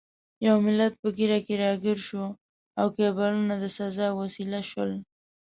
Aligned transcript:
ټول 0.41 0.57
ملت 0.65 0.93
په 1.01 1.07
ږیره 1.17 1.39
کې 1.45 1.53
راګیر 1.63 1.97
شو 2.07 2.25
او 2.79 2.85
کیبلونه 2.95 3.53
د 3.59 3.65
سزا 3.77 4.07
وسیله 4.21 4.59
شول. 4.69 4.91